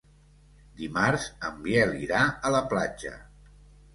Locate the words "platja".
2.73-3.13